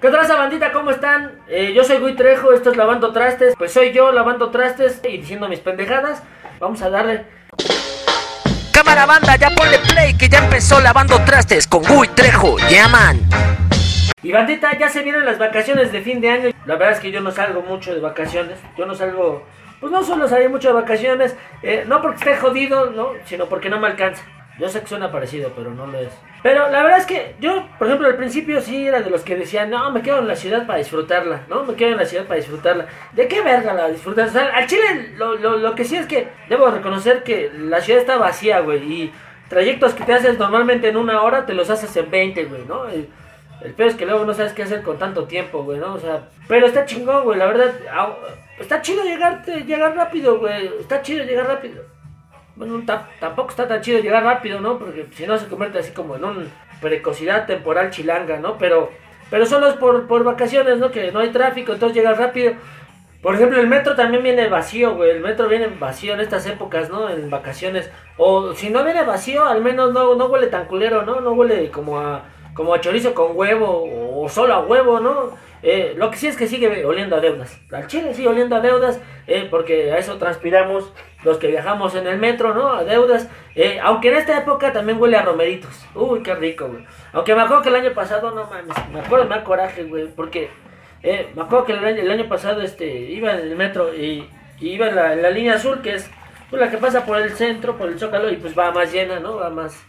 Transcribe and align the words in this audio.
¿Qué 0.00 0.10
traza 0.10 0.36
bandita? 0.36 0.70
¿Cómo 0.70 0.92
están? 0.92 1.40
Eh, 1.48 1.72
yo 1.74 1.82
soy 1.82 1.98
Gui 1.98 2.14
Trejo, 2.14 2.52
esto 2.52 2.70
es 2.70 2.76
Lavando 2.76 3.10
Trastes. 3.12 3.54
Pues 3.58 3.72
soy 3.72 3.90
yo 3.92 4.12
lavando 4.12 4.48
trastes 4.52 5.00
y 5.02 5.18
diciendo 5.18 5.48
mis 5.48 5.58
pendejadas. 5.58 6.22
Vamos 6.60 6.80
a 6.82 6.88
darle. 6.88 7.24
Cámara 8.72 9.06
banda, 9.06 9.34
ya 9.34 9.50
ponle 9.50 9.80
play 9.80 10.16
que 10.16 10.28
ya 10.28 10.38
empezó 10.38 10.78
lavando 10.80 11.18
trastes 11.24 11.66
con 11.66 11.82
Gui 11.82 12.06
Trejo, 12.14 12.58
llaman. 12.70 13.18
Y 14.22 14.30
bandita, 14.30 14.78
ya 14.78 14.88
se 14.88 15.02
vienen 15.02 15.24
las 15.24 15.40
vacaciones 15.40 15.90
de 15.90 16.00
fin 16.00 16.20
de 16.20 16.30
año. 16.30 16.50
La 16.64 16.76
verdad 16.76 16.92
es 16.92 17.00
que 17.00 17.10
yo 17.10 17.20
no 17.20 17.32
salgo 17.32 17.62
mucho 17.62 17.92
de 17.92 17.98
vacaciones. 17.98 18.60
Yo 18.76 18.86
no 18.86 18.94
salgo, 18.94 19.48
pues 19.80 19.90
no 19.90 20.04
suelo 20.04 20.28
salir 20.28 20.48
mucho 20.48 20.68
de 20.68 20.74
vacaciones. 20.74 21.34
eh, 21.64 21.82
no 21.88 22.00
porque 22.00 22.18
esté 22.18 22.36
jodido, 22.36 22.92
¿no? 22.92 23.14
Sino 23.24 23.46
porque 23.46 23.68
no 23.68 23.80
me 23.80 23.88
alcanza. 23.88 24.22
Yo 24.60 24.68
sé 24.68 24.80
que 24.80 24.86
suena 24.86 25.10
parecido, 25.10 25.52
pero 25.56 25.74
no 25.74 25.88
lo 25.88 25.98
es. 25.98 26.12
Pero 26.42 26.70
la 26.70 26.82
verdad 26.82 26.98
es 26.98 27.06
que 27.06 27.34
yo, 27.40 27.66
por 27.78 27.88
ejemplo, 27.88 28.06
al 28.06 28.16
principio 28.16 28.60
sí 28.60 28.86
era 28.86 29.00
de 29.00 29.10
los 29.10 29.22
que 29.22 29.36
decían, 29.36 29.70
no, 29.70 29.90
me 29.90 30.02
quedo 30.02 30.18
en 30.20 30.28
la 30.28 30.36
ciudad 30.36 30.66
para 30.66 30.78
disfrutarla, 30.78 31.42
¿no? 31.48 31.64
Me 31.64 31.74
quedo 31.74 31.90
en 31.90 31.96
la 31.96 32.04
ciudad 32.04 32.24
para 32.24 32.36
disfrutarla. 32.36 32.86
¿De 33.12 33.26
qué 33.26 33.42
verga 33.42 33.74
la 33.74 33.88
disfrutas? 33.88 34.30
O 34.30 34.32
sea, 34.32 34.50
al 34.54 34.66
Chile 34.66 35.14
lo, 35.16 35.34
lo, 35.34 35.56
lo 35.56 35.74
que 35.74 35.84
sí 35.84 35.96
es 35.96 36.06
que 36.06 36.28
debo 36.48 36.70
reconocer 36.70 37.24
que 37.24 37.50
la 37.54 37.80
ciudad 37.80 38.00
está 38.00 38.18
vacía, 38.18 38.60
güey. 38.60 38.82
Y 38.92 39.12
trayectos 39.48 39.94
que 39.94 40.04
te 40.04 40.12
haces 40.12 40.38
normalmente 40.38 40.88
en 40.88 40.96
una 40.96 41.22
hora, 41.22 41.44
te 41.44 41.54
los 41.54 41.70
haces 41.70 41.96
en 41.96 42.10
20, 42.10 42.44
güey, 42.44 42.64
¿no? 42.66 42.88
El, 42.88 43.08
el 43.60 43.72
peor 43.74 43.88
es 43.88 43.96
que 43.96 44.06
luego 44.06 44.24
no 44.24 44.34
sabes 44.34 44.52
qué 44.52 44.62
hacer 44.62 44.82
con 44.82 44.98
tanto 44.98 45.24
tiempo, 45.24 45.64
güey, 45.64 45.80
¿no? 45.80 45.94
O 45.94 45.98
sea, 45.98 46.28
pero 46.46 46.66
está 46.66 46.84
chingón, 46.84 47.24
güey, 47.24 47.38
la 47.38 47.46
verdad. 47.46 47.72
Está 48.58 48.80
chido 48.80 49.02
llegarte, 49.02 49.64
llegar 49.64 49.96
rápido, 49.96 50.38
güey. 50.38 50.70
Está 50.78 51.02
chido 51.02 51.24
llegar 51.24 51.46
rápido. 51.46 51.82
Bueno, 52.58 52.82
ta- 52.84 53.08
tampoco 53.20 53.50
está 53.50 53.68
tan 53.68 53.80
chido 53.80 54.00
llegar 54.00 54.24
rápido, 54.24 54.60
¿no? 54.60 54.78
Porque 54.78 55.06
si 55.12 55.26
no 55.26 55.38
se 55.38 55.46
convierte 55.46 55.78
así 55.78 55.92
como 55.92 56.16
en 56.16 56.24
una 56.24 56.44
precocidad 56.80 57.46
temporal 57.46 57.90
chilanga, 57.90 58.38
¿no? 58.38 58.58
Pero, 58.58 58.90
pero 59.30 59.46
solo 59.46 59.68
es 59.68 59.74
por, 59.74 60.06
por 60.08 60.24
vacaciones, 60.24 60.78
¿no? 60.78 60.90
Que 60.90 61.12
no 61.12 61.20
hay 61.20 61.30
tráfico, 61.30 61.72
entonces 61.72 61.96
llegas 61.96 62.18
rápido. 62.18 62.54
Por 63.22 63.34
ejemplo, 63.34 63.60
el 63.60 63.66
metro 63.66 63.94
también 63.96 64.22
viene 64.22 64.48
vacío, 64.48 64.94
güey. 64.96 65.10
El 65.10 65.20
metro 65.20 65.48
viene 65.48 65.68
vacío 65.68 66.14
en 66.14 66.20
estas 66.20 66.46
épocas, 66.46 66.88
¿no? 66.90 67.08
En 67.08 67.30
vacaciones. 67.30 67.90
O 68.16 68.54
si 68.54 68.70
no 68.70 68.84
viene 68.84 69.02
vacío, 69.04 69.44
al 69.46 69.62
menos 69.62 69.92
no, 69.92 70.14
no 70.14 70.26
huele 70.26 70.46
tan 70.48 70.66
culero, 70.66 71.02
¿no? 71.04 71.20
No 71.20 71.32
huele 71.32 71.70
como 71.70 71.98
a, 72.00 72.24
como 72.54 72.74
a 72.74 72.80
chorizo 72.80 73.14
con 73.14 73.36
huevo 73.36 73.82
solo 74.28 74.54
a 74.54 74.60
huevo, 74.60 75.00
¿no? 75.00 75.36
Eh, 75.62 75.94
lo 75.96 76.10
que 76.10 76.16
sí 76.16 76.28
es 76.28 76.36
que 76.36 76.46
sigue 76.46 76.84
oliendo 76.84 77.16
a 77.16 77.20
deudas. 77.20 77.60
Al 77.72 77.86
chile 77.86 78.14
sigue 78.14 78.28
oliendo 78.28 78.56
a 78.56 78.60
deudas, 78.60 79.00
eh, 79.26 79.48
porque 79.50 79.92
a 79.92 79.98
eso 79.98 80.16
transpiramos 80.16 80.92
los 81.24 81.38
que 81.38 81.48
viajamos 81.48 81.94
en 81.94 82.06
el 82.06 82.18
metro, 82.18 82.54
¿no? 82.54 82.70
A 82.70 82.84
deudas. 82.84 83.28
Eh, 83.54 83.80
aunque 83.82 84.08
en 84.08 84.18
esta 84.18 84.38
época 84.38 84.72
también 84.72 85.00
huele 85.00 85.16
a 85.16 85.22
romeritos. 85.22 85.84
Uy, 85.94 86.22
qué 86.22 86.34
rico, 86.34 86.68
güey. 86.68 86.84
Aunque 87.12 87.34
me 87.34 87.42
acuerdo 87.42 87.62
que 87.62 87.68
el 87.70 87.74
año 87.74 87.92
pasado, 87.92 88.30
no 88.30 88.44
mames, 88.44 88.76
me 88.92 89.00
acuerdo, 89.00 89.26
me 89.26 89.36
da 89.36 89.44
coraje, 89.44 89.84
güey, 89.84 90.06
porque 90.08 90.48
me 91.02 91.42
acuerdo 91.42 91.64
que 91.64 91.72
el 91.72 92.10
año, 92.10 92.28
pasado 92.28 92.62
este, 92.62 92.86
iba 92.86 93.32
en 93.32 93.40
el 93.40 93.56
metro 93.56 93.94
y, 93.94 94.28
iba 94.60 94.88
en 94.88 94.96
la, 94.96 95.14
la 95.16 95.30
línea 95.30 95.54
azul, 95.54 95.80
que 95.82 95.94
es 95.94 96.10
pues, 96.50 96.60
la 96.60 96.70
que 96.70 96.78
pasa 96.78 97.04
por 97.04 97.18
el 97.18 97.30
centro, 97.30 97.76
por 97.76 97.88
el 97.88 97.98
Zócalo, 97.98 98.30
y 98.30 98.36
pues 98.36 98.56
va 98.58 98.70
más 98.70 98.92
llena, 98.92 99.20
¿no? 99.20 99.36
Va 99.36 99.50
más, 99.50 99.80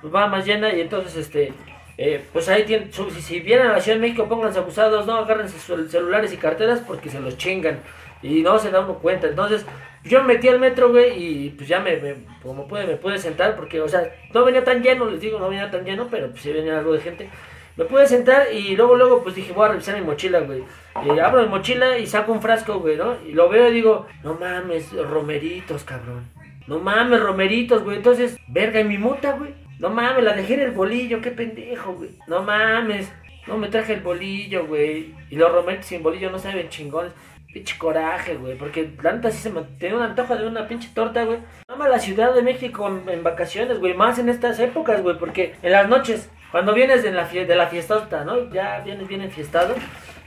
pues, 0.00 0.14
va 0.14 0.26
más 0.26 0.44
llena 0.44 0.72
y 0.72 0.80
entonces, 0.80 1.16
este, 1.16 1.52
eh, 1.96 2.24
pues 2.32 2.48
ahí 2.48 2.64
tienen, 2.64 2.90
si, 2.92 3.40
vienen 3.40 3.68
a 3.68 3.72
la 3.72 3.80
Ciudad 3.80 3.96
de 3.98 4.02
México, 4.02 4.28
pónganse 4.28 4.58
abusados, 4.58 5.06
no 5.06 5.16
agárrense 5.16 5.58
sus 5.58 5.90
celulares 5.90 6.32
y 6.32 6.36
carteras 6.36 6.80
porque 6.80 7.08
se 7.08 7.20
los 7.20 7.36
chingan 7.36 7.80
y 8.22 8.42
no 8.42 8.58
se 8.58 8.70
da 8.70 8.80
uno 8.80 8.94
cuenta. 8.94 9.28
Entonces, 9.28 9.64
yo 10.02 10.22
me 10.22 10.34
metí 10.34 10.48
al 10.48 10.58
metro, 10.58 10.90
güey, 10.90 11.12
y 11.16 11.50
pues 11.50 11.68
ya 11.68 11.80
me, 11.80 11.98
como 12.42 12.66
pude, 12.66 12.86
me 12.86 12.96
pude 12.96 13.18
sentar 13.18 13.56
porque, 13.56 13.80
o 13.80 13.88
sea, 13.88 14.12
no 14.32 14.44
venía 14.44 14.64
tan 14.64 14.82
lleno, 14.82 15.06
les 15.06 15.20
digo, 15.20 15.38
no 15.38 15.48
venía 15.48 15.70
tan 15.70 15.84
lleno, 15.84 16.08
pero 16.10 16.30
pues 16.30 16.42
sí 16.42 16.52
venía 16.52 16.78
algo 16.78 16.92
de 16.92 17.00
gente. 17.00 17.30
Me 17.76 17.84
pude 17.86 18.06
sentar 18.06 18.52
y 18.52 18.76
luego, 18.76 18.96
luego, 18.96 19.22
pues 19.22 19.34
dije, 19.34 19.52
voy 19.52 19.66
a 19.66 19.72
revisar 19.72 19.98
mi 19.98 20.06
mochila, 20.06 20.40
güey. 20.40 20.62
Y 21.04 21.18
abro 21.18 21.42
mi 21.42 21.48
mochila 21.48 21.98
y 21.98 22.06
saco 22.06 22.32
un 22.32 22.40
frasco, 22.40 22.78
güey, 22.78 22.96
¿no? 22.96 23.16
Y 23.26 23.32
lo 23.32 23.48
veo 23.48 23.68
y 23.68 23.74
digo, 23.74 24.06
no 24.22 24.34
mames, 24.34 24.92
romeritos, 24.92 25.82
cabrón. 25.82 26.24
No 26.66 26.78
mames, 26.78 27.20
romeritos, 27.20 27.82
güey. 27.82 27.96
Entonces, 27.96 28.38
verga, 28.46 28.80
y 28.80 28.84
mi 28.84 28.96
mota, 28.96 29.32
güey. 29.32 29.54
No 29.78 29.90
mames, 29.90 30.24
la 30.24 30.34
dejé 30.34 30.54
en 30.54 30.60
el 30.60 30.70
bolillo, 30.70 31.20
qué 31.20 31.30
pendejo, 31.30 31.94
güey. 31.94 32.10
No 32.26 32.42
mames, 32.42 33.12
no 33.46 33.58
me 33.58 33.68
traje 33.68 33.94
el 33.94 34.00
bolillo, 34.00 34.66
güey. 34.66 35.14
Y 35.30 35.36
los 35.36 35.50
romeritos 35.52 35.86
sin 35.86 36.02
bolillo 36.02 36.30
no 36.30 36.38
saben 36.38 36.68
chingones. 36.68 37.12
Pinche 37.52 37.76
coraje, 37.78 38.34
güey. 38.34 38.56
Porque 38.56 38.90
la 39.02 39.12
neta 39.12 39.30
sí 39.30 39.38
se 39.38 39.50
me 39.50 39.62
tenía 39.78 39.96
un 39.96 40.02
antojo 40.02 40.34
de 40.36 40.46
una 40.46 40.66
pinche 40.66 40.88
torta, 40.94 41.24
güey. 41.24 41.38
Ama 41.68 41.88
la 41.88 41.98
Ciudad 42.00 42.34
de 42.34 42.42
México 42.42 42.88
en, 43.08 43.22
vacaciones, 43.22 43.78
güey. 43.80 43.94
Más 43.94 44.18
en 44.18 44.28
estas 44.28 44.58
épocas, 44.58 45.02
güey. 45.02 45.18
Porque 45.18 45.54
en 45.62 45.70
las 45.72 45.88
noches, 45.88 46.30
cuando 46.50 46.74
vienes 46.74 47.02
de 47.02 47.12
la, 47.12 47.28
fie- 47.28 47.46
de 47.46 47.54
la 47.54 47.66
fiestota, 47.68 48.24
¿no? 48.24 48.50
Ya 48.52 48.80
vienes 48.84 49.06
bien 49.06 49.20
enfiestado. 49.22 49.74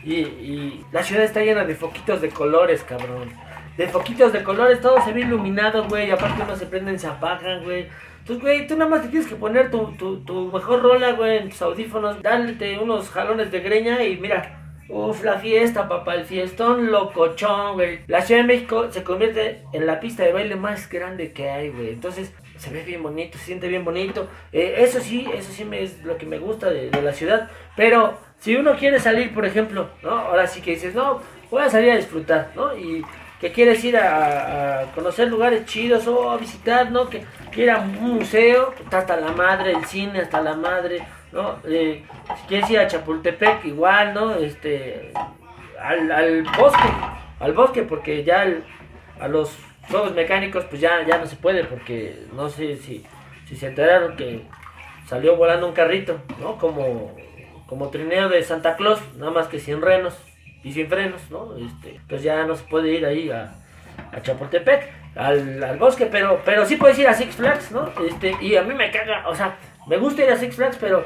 Y, 0.04 0.14
y 0.22 0.86
la 0.94 1.04
ciudad 1.04 1.24
está 1.26 1.42
llena 1.42 1.66
de 1.66 1.76
foquitos 1.76 2.22
de 2.22 2.30
colores, 2.30 2.84
cabrón. 2.84 3.30
De 3.76 3.88
foquitos 3.88 4.32
de 4.32 4.44
colores, 4.44 4.80
todo 4.80 5.02
se 5.04 5.12
ve 5.12 5.22
iluminado, 5.22 5.86
güey. 5.88 6.10
Aparte 6.12 6.44
uno 6.44 6.56
se 6.56 6.66
prenden, 6.66 6.98
se 6.98 7.08
apagan, 7.08 7.64
güey. 7.64 7.88
Entonces, 8.20 8.42
güey, 8.42 8.68
tú 8.68 8.76
nada 8.76 8.90
más 8.90 9.02
te 9.02 9.10
tienes 9.10 9.28
que 9.28 9.36
poner 9.36 9.72
tu, 9.72 9.94
tu, 9.98 10.24
tu 10.26 10.52
mejor 10.52 10.82
rola, 10.82 11.12
güey, 11.14 11.38
en 11.38 11.50
tus 11.50 11.62
audífonos. 11.62 12.22
Dálete 12.22 12.78
unos 12.80 13.10
jalones 13.10 13.52
de 13.52 13.60
greña 13.60 14.04
y 14.04 14.18
mira. 14.18 14.54
Uf, 14.90 15.26
la 15.26 15.38
fiesta, 15.38 15.90
papá, 15.90 16.16
el 16.16 16.24
fiestón 16.24 16.92
locochón, 16.94 17.74
güey. 17.74 18.00
La 18.08 18.22
Ciudad 18.22 18.42
de 18.42 18.48
México 18.48 18.90
se 18.90 19.04
convierte 19.04 19.62
en 19.74 19.86
la 19.86 20.00
pista 20.00 20.24
de 20.24 20.32
baile 20.32 20.56
más 20.56 20.88
grande 20.88 21.34
que 21.34 21.50
hay, 21.50 21.72
güey. 21.72 21.90
Entonces, 21.90 22.34
se 22.56 22.70
ve 22.70 22.84
bien 22.84 23.04
bonito, 23.04 23.38
se 23.38 23.46
siente 23.46 23.68
bien 23.68 23.84
bonito. 23.84 24.30
Eh, 24.54 24.76
eso 24.78 25.02
sí, 25.02 25.28
eso 25.34 25.52
sí 25.52 25.66
me 25.66 25.84
es 25.84 26.04
lo 26.06 26.18
que 26.18 26.26
me 26.26 26.40
gusta 26.40 26.70
de, 26.70 26.90
de 26.90 27.02
la 27.02 27.12
ciudad. 27.12 27.50
Pero, 27.76 28.18
si 28.40 28.56
uno 28.56 28.78
quiere 28.78 29.00
salir, 29.00 29.34
por 29.34 29.46
ejemplo, 29.46 29.90
¿no? 30.04 30.12
Ahora 30.12 30.48
sí 30.48 30.62
que 30.62 30.72
dices, 30.72 30.96
no, 30.96 31.20
voy 31.52 31.64
a 31.64 31.70
salir 31.70 31.92
a 31.92 31.98
disfrutar, 31.98 32.52
¿no? 32.56 32.78
Y 32.78 33.04
que 33.40 33.52
quieres 33.52 33.84
ir 33.84 33.98
a, 33.98 34.82
a 34.82 34.92
conocer 34.94 35.28
lugares 35.28 35.66
chidos 35.66 36.08
o 36.08 36.32
a 36.32 36.38
visitar, 36.38 36.92
¿no? 36.92 37.10
Que 37.10 37.24
quiera 37.52 37.76
a 37.76 37.80
un 37.82 38.16
museo, 38.16 38.74
está 38.84 39.00
hasta 39.00 39.18
la 39.18 39.32
madre, 39.32 39.72
el 39.72 39.86
cine 39.86 40.22
hasta 40.22 40.42
la 40.42 40.56
madre, 40.56 41.04
¿no? 41.32 41.58
Eh, 41.66 42.04
si 42.36 42.48
quieres 42.48 42.70
ir 42.70 42.80
a 42.80 42.88
Chapultepec, 42.88 43.66
igual, 43.66 44.14
¿no? 44.14 44.36
Este, 44.36 45.14
al, 45.80 46.12
al 46.12 46.44
bosque, 46.44 46.90
al 47.40 47.54
bosque, 47.54 47.84
porque 47.84 48.24
ya 48.24 48.46
a 49.20 49.28
los 49.28 49.56
juegos 49.90 50.14
mecánicos, 50.14 50.66
pues 50.66 50.82
ya, 50.82 51.06
ya 51.06 51.18
no 51.18 51.28
se 51.28 51.36
puede, 51.36 51.64
porque 51.64 52.26
no 52.34 52.50
sé 52.50 52.78
si, 52.78 53.06
si 53.48 53.56
se 53.56 53.68
enteraron 53.68 54.18
que 54.18 54.42
salió 55.08 55.36
volando 55.36 55.68
un 55.68 55.74
carrito, 55.74 56.20
¿no? 56.40 56.58
Como, 56.58 57.16
como 57.68 57.90
trineo 57.90 58.30
de 58.30 58.44
Santa 58.44 58.76
Claus, 58.76 59.00
nada 59.16 59.32
más 59.32 59.48
que 59.48 59.60
sin 59.60 59.82
renos 59.82 60.18
y 60.68 60.74
sin 60.74 60.88
frenos, 60.88 61.22
¿no? 61.32 61.56
Este, 61.56 62.00
pues 62.10 62.22
ya 62.22 62.46
no 62.46 62.56
se 62.56 62.64
puede 62.66 62.92
ir 62.94 63.06
ahí 63.06 63.30
a, 63.30 63.54
a 64.12 64.22
Chapultepec, 64.22 64.92
al, 65.16 65.78
bosque, 65.80 66.08
pero, 66.08 66.42
pero 66.44 66.66
sí 66.66 66.76
puedes 66.76 67.00
ir 67.00 67.08
a 67.08 67.14
Six 67.14 67.36
Flags, 67.36 67.72
¿no? 67.72 67.90
Este, 68.06 68.36
y 68.42 68.58
a 68.58 68.64
mí 68.64 68.74
me 68.74 68.92
caga, 68.92 69.28
o 69.30 69.36
sea, 69.36 69.58
me 69.88 69.98
gusta 69.98 70.24
ir 70.24 70.30
a 70.30 70.36
Six 70.36 70.56
Flags, 70.58 70.78
pero 70.80 71.06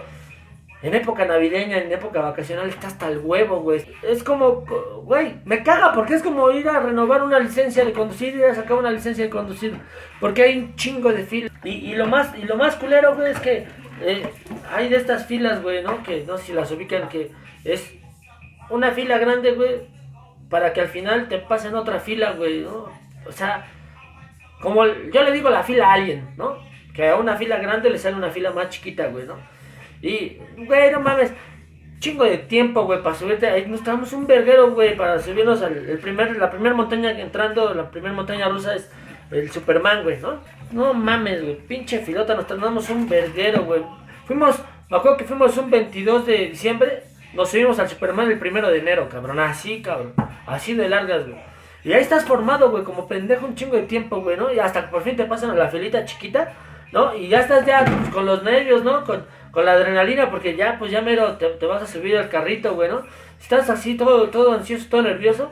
en 0.82 0.96
época 0.96 1.26
navideña, 1.26 1.78
en 1.78 1.92
época 1.92 2.22
vacacional, 2.22 2.70
está 2.70 2.88
hasta 2.88 3.08
el 3.08 3.20
huevo, 3.20 3.60
güey. 3.60 3.86
Es 4.02 4.24
como, 4.24 4.66
güey, 5.04 5.36
me 5.46 5.62
caga 5.62 5.94
porque 5.94 6.16
es 6.16 6.24
como 6.24 6.50
ir 6.50 6.68
a 6.68 6.80
renovar 6.80 7.22
una 7.22 7.38
licencia 7.38 7.86
de 7.86 7.94
conducir, 7.94 8.34
ir 8.36 8.46
a 8.46 8.56
sacar 8.56 8.78
una 8.78 8.90
licencia 8.90 9.24
de 9.24 9.30
conducir, 9.30 9.76
porque 10.20 10.42
hay 10.42 10.58
un 10.58 10.76
chingo 10.76 11.14
de 11.14 11.24
filas. 11.24 11.52
Y, 11.64 11.70
y 11.70 11.96
lo 11.96 12.08
más, 12.08 12.36
y 12.36 12.46
lo 12.46 12.58
más 12.58 12.76
culero, 12.78 13.16
güey, 13.16 13.32
es 13.32 13.40
que 13.40 13.68
eh, 14.02 14.28
hay 14.74 14.90
de 14.90 14.96
estas 14.96 15.28
filas, 15.28 15.62
güey, 15.62 15.84
¿no? 15.84 16.02
Que 16.02 16.24
no 16.26 16.40
sé 16.40 16.46
si 16.46 16.54
las 16.54 16.72
ubican, 16.72 17.08
que 17.10 17.30
es 17.64 18.00
una 18.72 18.92
fila 18.92 19.18
grande, 19.18 19.52
güey, 19.52 19.82
para 20.50 20.74
que 20.74 20.82
al 20.82 20.88
final 20.88 21.28
te 21.28 21.38
pasen 21.38 21.76
otra 21.76 22.00
fila, 22.00 22.32
güey, 22.32 22.62
¿no? 22.62 22.90
O 23.28 23.32
sea, 23.32 23.68
como 24.62 24.86
yo 24.86 25.24
le 25.24 25.32
digo 25.32 25.50
la 25.50 25.64
fila 25.64 25.94
alien, 25.94 26.34
¿no? 26.38 26.58
Que 26.94 27.10
a 27.10 27.16
una 27.16 27.38
fila 27.38 27.58
grande 27.58 27.90
le 27.90 27.98
sale 27.98 28.16
una 28.16 28.31
fila 28.31 28.52
más 28.52 28.70
chiquita, 28.70 29.08
güey, 29.08 29.26
¿no? 29.26 29.36
Y, 30.02 30.38
güey, 30.66 30.92
no 30.92 31.00
mames, 31.00 31.31
chingo 32.00 32.26
de 32.26 32.40
tiempo, 32.40 32.84
güey, 32.84 33.02
para 33.02 33.16
subirte. 33.16 33.48
Ahí 33.48 33.66
nos 33.68 33.84
traemos 33.84 34.12
un 34.14 34.28
verguero, 34.28 34.72
güey, 34.72 34.98
para 34.98 35.19
subirnos 35.19 35.62
al 35.62 35.74
primer, 36.01 36.36
la 36.38 36.50
primera 36.50 36.75
montaña 36.75 37.12
entrando, 37.12 37.74
la 37.74 37.90
primera 37.90 38.13
montaña 38.13 38.50
rusa 38.50 38.75
es 38.75 38.92
el 39.31 39.50
Superman, 39.51 40.04
güey, 40.04 40.19
¿no? 40.19 40.42
No 40.72 40.94
mames, 40.94 41.42
güey, 41.42 41.56
pinche 41.56 42.00
filota, 42.00 42.34
nos 42.36 42.48
tardamos 42.48 42.90
un 42.90 43.07
verguero, 43.07 43.63
güey. 43.63 43.84
Fuimos, 44.25 44.60
me 44.90 44.98
acuerdo 44.98 45.18
que 45.18 45.25
fuimos 45.25 45.56
un 45.57 45.69
22 45.69 46.25
de 46.25 46.38
diciembre, 46.48 47.04
nos 47.33 47.50
subimos 47.50 47.80
al 47.80 47.89
Superman 47.89 48.30
el 48.31 48.39
primero 48.39 48.69
de 48.69 48.80
enero, 48.80 49.07
cabrón, 49.10 49.39
así, 49.39 49.81
cabrón, 49.81 50.13
así 50.45 50.74
de 50.74 50.89
largas, 50.89 51.28
güey. 51.28 51.39
Y 51.83 51.94
ahí 51.94 52.01
estás 52.01 52.25
formado, 52.25 52.69
güey, 52.69 52.83
como 52.83 53.07
pendejo 53.07 53.45
un 53.45 53.56
chingo 53.56 53.75
de 53.75 53.83
tiempo, 53.83 54.22
güey, 54.22 54.38
¿no? 54.38 54.54
Y 54.54 54.60
hasta 54.60 54.83
que 54.83 54.92
por 54.92 55.01
fin 55.01 55.16
te 55.16 55.25
pasan 55.25 55.51
a 55.51 55.56
la 55.56 55.69
filita 55.69 56.06
chiquita, 56.06 56.54
¿no? 56.92 57.16
Y 57.16 57.28
ya 57.28 57.39
estás 57.39 57.66
ya 57.66 57.86
con 58.13 58.25
los 58.25 58.44
nervios, 58.44 58.83
¿no? 58.83 59.04
Con, 59.04 59.25
con 59.51 59.66
la 59.66 59.74
adrenalina, 59.74 60.30
porque 60.30 60.56
ya, 60.56 60.78
pues 60.78 60.92
ya 60.92 61.01
mero 61.01 61.38
te, 61.38 61.48
te 61.48 61.66
vas 61.66 61.81
a 61.81 61.88
subir 61.88 62.18
al 62.18 62.30
carrito, 62.30 62.75
güey, 62.75 62.89
¿no? 62.89 63.01
Estás 63.39 63.69
así 63.69 63.95
todo, 63.98 64.30
todo 64.30 64.54
ansioso, 64.54 64.88
todo 64.89 65.01
nervioso. 65.01 65.51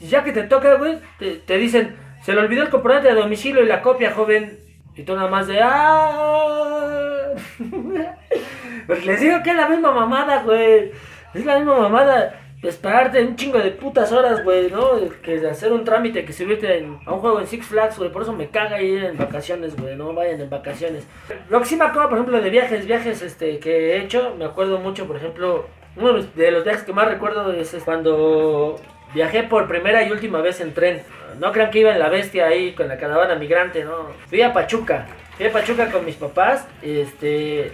Y 0.00 0.06
ya 0.06 0.24
que 0.24 0.32
te 0.32 0.42
toca, 0.42 0.74
güey, 0.74 0.98
te, 1.18 1.36
te 1.36 1.56
dicen, 1.56 1.96
se 2.22 2.32
le 2.32 2.40
olvidó 2.40 2.62
el 2.62 2.70
comprobante 2.70 3.08
de 3.08 3.14
domicilio 3.14 3.62
y 3.62 3.66
la 3.66 3.82
copia, 3.82 4.12
joven. 4.12 4.58
Y 4.96 5.02
tú 5.04 5.14
nada 5.14 5.28
más 5.28 5.46
de, 5.46 5.60
¡ah! 5.62 7.28
Pues 8.86 9.04
les 9.06 9.20
digo 9.20 9.42
que 9.42 9.50
es 9.50 9.56
la 9.56 9.68
misma 9.68 9.92
mamada, 9.92 10.42
güey. 10.42 10.92
Es 11.34 11.44
la 11.44 11.56
misma 11.56 11.78
mamada 11.80 12.40
esperarte 12.68 13.22
un 13.22 13.36
chingo 13.36 13.58
de 13.58 13.70
putas 13.70 14.10
horas, 14.12 14.42
güey, 14.42 14.70
¿no? 14.70 14.92
Que 15.22 15.46
hacer 15.46 15.72
un 15.72 15.84
trámite 15.84 16.24
que 16.24 16.32
subirte 16.32 16.86
a 17.06 17.12
un 17.12 17.20
juego 17.20 17.40
en 17.40 17.46
Six 17.46 17.66
Flags, 17.66 17.98
güey. 17.98 18.10
Por 18.10 18.22
eso 18.22 18.32
me 18.32 18.48
caga 18.48 18.80
ir 18.80 19.04
en 19.04 19.16
vacaciones, 19.16 19.76
güey. 19.76 19.96
No 19.96 20.12
vayan 20.14 20.40
en 20.40 20.50
vacaciones. 20.50 21.06
Lo 21.50 21.60
que 21.60 21.66
sí 21.66 21.76
me 21.76 21.84
acuerdo, 21.84 22.08
por 22.08 22.18
ejemplo, 22.18 22.40
de 22.40 22.50
viajes, 22.50 22.86
viajes 22.86 23.22
este, 23.22 23.58
que 23.58 23.92
he 23.92 24.02
hecho, 24.02 24.34
me 24.38 24.44
acuerdo 24.44 24.78
mucho, 24.78 25.06
por 25.06 25.16
ejemplo, 25.16 25.66
uno 25.96 26.14
de 26.14 26.50
los 26.50 26.64
viajes 26.64 26.82
que 26.82 26.92
más 26.92 27.08
recuerdo 27.08 27.52
es 27.52 27.76
cuando 27.84 28.80
viajé 29.14 29.44
por 29.44 29.68
primera 29.68 30.02
y 30.02 30.10
última 30.10 30.40
vez 30.40 30.60
en 30.60 30.74
tren. 30.74 31.02
No 31.38 31.52
crean 31.52 31.70
que 31.70 31.80
iba 31.80 31.92
en 31.92 31.98
la 31.98 32.08
bestia 32.08 32.46
ahí 32.46 32.72
con 32.72 32.88
la 32.88 32.96
caravana 32.96 33.34
migrante, 33.34 33.84
no. 33.84 34.08
Fui 34.28 34.40
a 34.42 34.52
Pachuca. 34.52 35.06
Fui 35.36 35.46
a 35.46 35.52
Pachuca 35.52 35.90
con 35.90 36.04
mis 36.04 36.16
papás. 36.16 36.66
Este, 36.82 37.72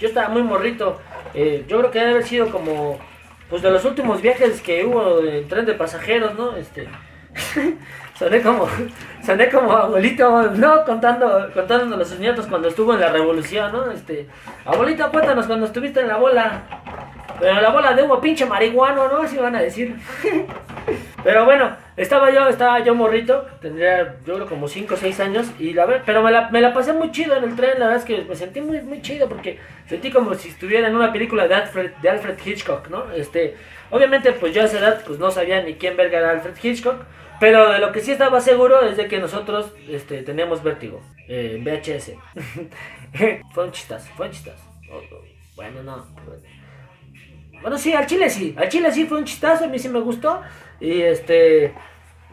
yo 0.00 0.08
estaba 0.08 0.28
muy 0.28 0.42
morrito. 0.42 1.00
Eh, 1.34 1.64
yo 1.68 1.78
creo 1.78 1.90
que 1.90 1.98
debe 1.98 2.10
haber 2.12 2.24
sido 2.24 2.50
como 2.50 2.98
pues 3.48 3.62
de 3.62 3.70
los 3.70 3.84
últimos 3.84 4.22
viajes 4.22 4.60
que 4.60 4.84
hubo 4.84 5.20
en 5.20 5.46
tren 5.48 5.66
de 5.66 5.74
pasajeros, 5.74 6.34
¿no? 6.34 6.56
Este, 6.56 6.88
soné 8.18 8.42
como, 8.42 8.68
soné 9.24 9.48
como 9.48 9.72
abuelito, 9.72 10.50
¿no? 10.52 10.84
Contando, 10.84 11.50
contándonos 11.52 12.00
a 12.00 12.10
sus 12.10 12.18
nietos 12.18 12.46
cuando 12.46 12.68
estuvo 12.68 12.94
en 12.94 13.00
la 13.00 13.10
revolución, 13.10 13.72
¿no? 13.72 13.90
Este, 13.90 14.28
abuelito, 14.64 15.10
cuéntanos 15.10 15.46
cuando 15.46 15.66
estuviste 15.66 16.00
en 16.00 16.08
la 16.08 16.16
bola. 16.16 16.62
Pero 17.40 17.60
la 17.60 17.70
bola 17.70 17.92
de 17.92 18.02
humo, 18.02 18.20
pinche 18.20 18.46
marihuano, 18.46 19.08
¿no? 19.08 19.22
Así 19.22 19.36
van 19.36 19.56
a 19.56 19.60
decir. 19.60 19.96
Pero 21.24 21.44
bueno, 21.44 21.76
estaba 21.96 22.30
yo, 22.32 22.48
estaba 22.48 22.80
yo 22.80 22.94
morrito, 22.94 23.46
tendría 23.60 24.16
yo 24.26 24.34
creo 24.34 24.46
como 24.46 24.68
5 24.68 24.94
o 24.94 24.96
6 24.96 25.20
años, 25.20 25.46
y 25.58 25.72
la 25.72 26.02
pero 26.04 26.22
me 26.22 26.30
la, 26.30 26.50
me 26.50 26.60
la 26.60 26.72
pasé 26.72 26.92
muy 26.92 27.12
chido 27.12 27.36
en 27.36 27.44
el 27.44 27.56
tren, 27.56 27.78
la 27.78 27.86
verdad 27.86 27.96
es 27.96 28.04
que 28.04 28.24
me 28.24 28.34
sentí 28.34 28.60
muy, 28.60 28.80
muy 28.82 29.00
chido 29.02 29.28
porque 29.28 29.58
sentí 29.86 30.10
como 30.10 30.34
si 30.34 30.48
estuviera 30.48 30.88
en 30.88 30.96
una 30.96 31.12
película 31.12 31.46
de 31.46 31.54
Alfred, 31.54 31.92
de 32.02 32.10
Alfred 32.10 32.38
Hitchcock, 32.44 32.88
¿no? 32.88 33.12
Este, 33.12 33.56
obviamente 33.90 34.32
pues 34.32 34.54
yo 34.54 34.62
a 34.62 34.64
esa 34.64 34.78
edad 34.78 35.02
pues 35.06 35.18
no 35.18 35.30
sabía 35.30 35.62
ni 35.62 35.74
quién 35.74 35.96
verga 35.96 36.18
era 36.18 36.30
Alfred 36.30 36.56
Hitchcock, 36.62 36.96
pero 37.40 37.72
de 37.72 37.78
lo 37.78 37.92
que 37.92 38.00
sí 38.00 38.12
estaba 38.12 38.40
seguro 38.40 38.80
es 38.82 38.96
de 38.96 39.06
que 39.06 39.18
nosotros 39.18 39.72
este, 39.88 40.22
teníamos 40.22 40.62
vértigo 40.62 41.02
eh, 41.28 41.56
en 41.56 41.64
VHS. 41.64 42.12
fue 43.52 43.64
un 43.64 43.72
chistazo, 43.72 44.10
fue 44.16 44.26
un 44.26 44.32
chistazo. 44.32 44.62
Bueno, 45.56 45.82
no. 45.82 46.06
Bueno, 47.60 47.78
sí, 47.78 47.92
al 47.92 48.06
chile 48.06 48.28
sí. 48.28 48.54
Al 48.56 48.68
chile 48.68 48.92
sí 48.92 49.06
fue 49.06 49.18
un 49.18 49.24
chistazo, 49.24 49.64
a 49.64 49.68
mí 49.68 49.78
sí 49.78 49.88
me 49.88 50.00
gustó. 50.00 50.42
Y 50.84 51.00
este. 51.00 51.72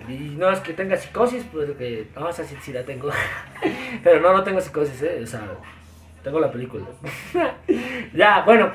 Y 0.09 0.35
no 0.35 0.51
es 0.51 0.59
que 0.59 0.73
tenga 0.73 0.97
psicosis, 0.97 1.45
pues 1.53 1.71
que. 1.71 2.07
No, 2.15 2.27
esa 2.27 2.43
sí, 2.43 2.57
sí 2.61 2.73
la 2.73 2.83
tengo. 2.83 3.09
Pero 4.03 4.19
no, 4.19 4.33
no 4.33 4.43
tengo 4.43 4.59
psicosis, 4.59 5.01
¿eh? 5.03 5.21
O 5.23 5.25
sea, 5.25 5.41
tengo 6.21 6.39
la 6.41 6.51
película. 6.51 6.85
ya, 8.13 8.41
bueno. 8.41 8.73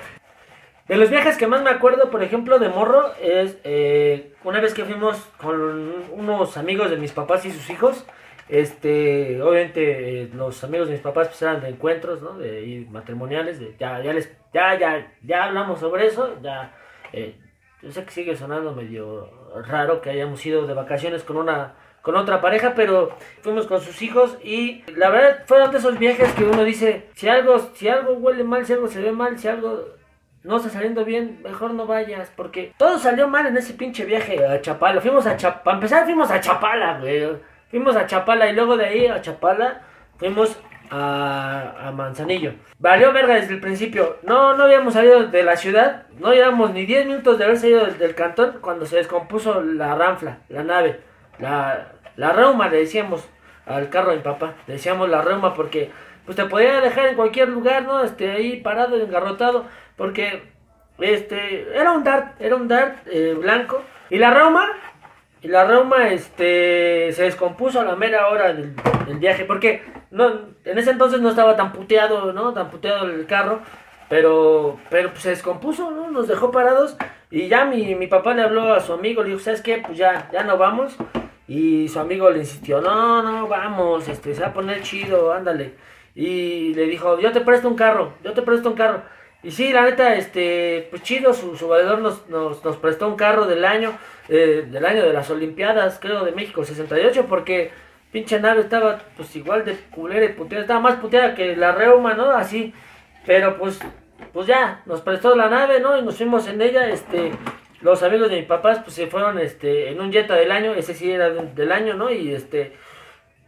De 0.89 0.97
los 0.97 1.11
viajes 1.11 1.37
que 1.37 1.49
más 1.49 1.63
me 1.63 1.71
acuerdo, 1.71 2.11
por 2.11 2.23
ejemplo, 2.23 2.59
de 2.59 2.69
morro, 2.69 3.13
es 3.21 3.59
eh, 3.65 4.35
una 4.45 4.61
vez 4.61 4.73
que 4.73 4.85
fuimos 4.85 5.19
con 5.37 5.93
unos 6.13 6.57
amigos 6.57 6.91
de 6.91 6.97
mis 6.97 7.13
papás 7.13 7.45
y 7.45 7.51
sus 7.51 7.69
hijos. 7.69 8.07
Este, 8.49 9.43
obviamente 9.43 10.23
eh, 10.23 10.31
los 10.33 10.63
amigos 10.63 10.87
de 10.87 10.95
mis 10.95 11.03
papás 11.03 11.27
pues 11.27 11.43
eran 11.43 11.61
de 11.61 11.71
encuentros, 11.71 12.23
¿no? 12.23 12.39
De, 12.39 12.87
matrimoniales, 12.89 13.59
de, 13.59 13.75
ya, 13.77 14.01
ya 14.01 14.13
les, 14.13 14.33
ya, 14.55 14.79
ya, 14.79 15.13
ya 15.23 15.45
hablamos 15.45 15.81
sobre 15.81 16.07
eso, 16.07 16.41
ya, 16.41 16.73
eh, 17.13 17.35
yo 17.87 17.93
sé 17.93 18.05
que 18.05 18.11
sigue 18.11 18.37
sonando 18.37 18.73
medio 18.73 19.31
raro 19.65 20.01
que 20.01 20.11
hayamos 20.11 20.45
ido 20.45 20.67
de 20.67 20.75
vacaciones 20.75 21.23
con 21.23 21.37
una, 21.37 21.75
con 22.03 22.17
otra 22.17 22.41
pareja, 22.41 22.75
pero 22.75 23.17
fuimos 23.43 23.69
con 23.69 23.81
sus 23.81 24.03
hijos 24.03 24.37
y 24.43 24.83
la 24.97 25.09
verdad 25.09 25.45
fueron 25.47 25.71
de 25.71 25.79
esos 25.79 25.97
viajes 25.97 26.33
que 26.33 26.43
uno 26.43 26.65
dice, 26.65 27.07
si 27.15 27.29
algo, 27.29 27.59
si 27.75 27.89
algo 27.89 28.15
huele 28.15 28.43
mal, 28.43 28.67
si 28.67 28.73
algo 28.73 28.89
se 28.89 29.01
ve 29.01 29.13
mal, 29.13 29.39
si 29.39 29.47
algo 29.47 29.85
no 30.43 30.57
está 30.57 30.69
saliendo 30.69 31.05
bien, 31.05 31.41
mejor 31.45 31.75
no 31.75 31.87
vayas, 31.87 32.33
porque 32.35 32.73
todo 32.77 32.99
salió 32.99 33.29
mal 33.29 33.47
en 33.47 33.57
ese 33.57 33.75
pinche 33.75 34.05
viaje 34.05 34.45
a 34.45 34.61
Chapala, 34.61 35.01
fuimos 35.01 35.25
a 35.27 35.37
Chapala, 35.37 35.63
para 35.63 35.77
empezar 35.77 36.05
fuimos 36.05 36.31
a 36.31 36.41
Chapala, 36.41 36.99
güey. 36.99 37.37
Fuimos 37.71 37.97
a 37.97 38.07
Chapala 38.07 38.49
y 38.49 38.55
luego 38.55 38.77
de 38.77 38.87
ahí 38.87 39.07
a 39.07 39.21
Chapala 39.21 39.83
fuimos 40.19 40.57
a, 40.91 41.93
Manzanillo. 41.95 42.55
Valió 42.79 43.13
verga 43.13 43.35
desde 43.35 43.55
el 43.55 43.61
principio. 43.61 44.19
No, 44.23 44.57
no 44.57 44.65
habíamos 44.65 44.95
salido 44.95 45.27
de 45.27 45.43
la 45.43 45.57
ciudad. 45.57 46.07
No 46.19 46.33
llevamos 46.33 46.73
ni 46.73 46.87
10 46.87 47.07
minutos 47.07 47.39
de 47.39 47.45
haber 47.45 47.59
salido 47.59 47.87
del, 47.87 48.15
cantón 48.15 48.59
cuando 48.61 48.87
se 48.87 48.97
descompuso 48.97 49.63
la 49.63 49.95
ranfla, 49.95 50.39
la 50.49 50.63
nave. 50.63 51.01
La, 51.39 51.93
la 52.17 52.33
reuma 52.33 52.69
le 52.69 52.79
decíamos 52.79 53.29
al 53.67 53.89
carro 53.89 54.11
de 54.11 54.17
mi 54.17 54.23
papá. 54.23 54.55
Le 54.67 54.75
decíamos 54.75 55.09
la 55.09 55.23
reuma 55.23 55.55
porque 55.55 55.91
pues 56.25 56.37
te 56.37 56.45
podía 56.45 56.81
dejar 56.81 57.07
en 57.07 57.17
cualquier 57.17 57.49
lugar, 57.49 57.85
¿no? 57.85 58.03
Este, 58.03 58.31
ahí 58.33 58.61
parado, 58.61 58.97
engarrotado. 58.97 59.65
Porque 59.97 60.43
este, 60.99 61.69
era 61.79 61.93
un 61.93 62.05
dart, 62.05 62.41
era 62.41 62.57
un 62.57 62.69
dart 62.69 62.99
eh, 63.07 63.35
blanco. 63.39 63.83
Y 64.11 64.19
la 64.19 64.33
reuma 64.33 64.69
y 65.43 65.49
la 65.49 65.65
reuma 65.65 66.09
este, 66.09 67.13
se 67.13 67.23
descompuso 67.23 67.81
a 67.81 67.85
la 67.85 67.95
mera 67.95 68.29
hora 68.29 68.53
del, 68.53 68.75
viaje, 69.21 69.45
porque 69.45 69.83
no, 70.11 70.29
en 70.65 70.79
ese 70.79 70.91
entonces 70.91 71.21
no 71.21 71.31
estaba 71.31 71.57
tan 71.57 71.73
puteado, 71.73 72.33
¿no? 72.33 72.53
Tan 72.53 72.71
puteado 72.71 73.07
el 73.07 73.27
carro, 73.27 73.61
pero, 74.09 74.79
pero 74.91 75.11
pues, 75.11 75.23
se 75.23 75.31
descompuso, 75.31 75.91
¿no? 75.91 76.11
Nos 76.11 76.29
dejó 76.29 76.51
parados 76.51 76.97
y 77.31 77.49
ya 77.49 77.65
mi, 77.65 77.95
mi 77.95 78.07
papá 78.07 78.35
le 78.35 78.43
habló 78.43 78.73
a 78.73 78.81
su 78.81 78.93
amigo, 78.93 79.23
le 79.23 79.31
dijo, 79.31 79.41
¿sabes 79.41 79.63
qué? 79.63 79.83
Pues 79.85 79.99
ya, 79.99 80.29
ya 80.33 80.45
no 80.45 80.57
vamos. 80.57 80.97
Y 81.49 81.89
su 81.89 82.01
amigo 82.01 82.31
le 82.31 82.41
insistió, 82.41 82.81
no, 82.81 83.23
no, 83.23 83.47
vamos, 83.47 84.09
este, 84.09 84.35
se 84.35 84.41
va 84.41 84.49
a 84.49 84.55
poner 84.55 84.83
chido, 84.83 85.33
ándale. 85.33 85.75
Y 86.15 86.75
le 86.75 86.87
dijo, 86.87 87.21
yo 87.21 87.31
te 87.33 87.41
presto 87.41 87.69
un 87.69 87.77
carro, 87.77 88.15
yo 88.25 88.33
te 88.33 88.43
presto 88.43 88.71
un 88.71 88.77
carro. 88.77 89.03
Y 89.43 89.53
sí, 89.53 89.73
la 89.73 89.83
neta, 89.83 90.15
este, 90.17 90.89
pues 90.91 91.03
chido, 91.03 91.35
su, 91.35 91.57
su 91.57 91.69
valedor 91.69 92.01
nos, 92.01 92.29
nos, 92.29 92.65
nos 92.65 92.77
prestó 92.79 93.07
un 93.07 93.17
carro 93.17 93.47
del 93.47 93.65
año. 93.65 93.97
Eh, 94.29 94.67
del 94.69 94.85
año 94.85 95.05
de 95.05 95.13
las 95.13 95.31
Olimpiadas, 95.31 95.99
creo, 96.01 96.25
de 96.25 96.33
México 96.33 96.65
68, 96.65 97.27
porque 97.29 97.71
pinche 98.13 98.41
nave 98.41 98.63
estaba 98.63 99.01
pues 99.17 99.35
igual 99.37 99.65
de 99.65 99.77
culera 99.91 100.25
y 100.25 100.31
puteada, 100.31 100.63
estaba 100.63 100.81
más 100.81 100.97
puteada 100.97 101.35
que 101.35 101.57
la 101.57 101.73
Reuma, 101.73 102.15
¿no? 102.15 102.31
Así, 102.31 102.73
pero 103.27 103.59
pues, 103.59 103.79
pues 104.33 104.47
ya, 104.47 104.83
nos 104.87 105.01
prestó 105.01 105.35
la 105.35 105.49
nave, 105.49 105.81
¿no? 105.81 105.99
Y 105.99 106.03
nos 106.03 106.17
fuimos 106.17 106.47
en 106.49 106.63
ella, 106.63 106.89
este, 106.89 107.33
los 107.81 108.03
amigos 108.03 108.31
de 108.31 108.37
mis 108.37 108.47
papás 108.47 108.81
pues 108.81 108.95
se 108.95 109.07
fueron, 109.07 109.39
este, 109.39 109.91
en 109.91 110.01
un 110.01 110.13
Jetta 110.13 110.35
del 110.35 110.51
año, 110.51 110.75
ese 110.75 110.95
sí 110.95 111.11
era 111.11 111.31
del 111.31 111.73
año, 111.73 111.95
¿no? 111.95 112.11
Y 112.11 112.33
este, 112.33 112.77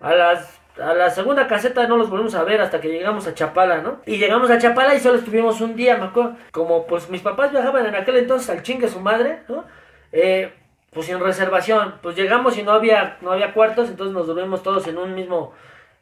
a 0.00 0.14
las 0.14 0.58
a 0.80 0.94
la 0.94 1.10
segunda 1.10 1.46
caseta 1.46 1.86
no 1.86 1.96
los 1.96 2.08
volvimos 2.08 2.34
a 2.34 2.44
ver 2.44 2.60
hasta 2.60 2.80
que 2.80 2.88
llegamos 2.88 3.26
a 3.26 3.34
Chapala, 3.34 3.78
¿no? 3.78 4.00
Y 4.06 4.18
llegamos 4.18 4.50
a 4.50 4.58
Chapala 4.58 4.94
y 4.94 5.00
solo 5.00 5.18
estuvimos 5.18 5.60
un 5.60 5.74
día, 5.74 5.96
me 5.96 6.04
acuerdo. 6.04 6.36
Como 6.52 6.86
pues 6.86 7.10
mis 7.10 7.22
papás 7.22 7.50
viajaban 7.50 7.86
en 7.86 7.94
aquel 7.94 8.16
entonces 8.16 8.48
al 8.50 8.62
chingue 8.62 8.88
su 8.88 9.00
madre, 9.00 9.40
¿no? 9.48 9.64
Eh, 10.12 10.52
pues 10.92 11.06
sin 11.06 11.20
reservación, 11.20 11.94
pues 12.02 12.16
llegamos 12.16 12.56
y 12.58 12.62
no 12.62 12.72
había, 12.72 13.18
no 13.20 13.32
había 13.32 13.52
cuartos, 13.52 13.88
entonces 13.88 14.14
nos 14.14 14.26
dormimos 14.26 14.62
todos 14.62 14.86
en 14.86 14.98
un 14.98 15.14
mismo, 15.14 15.52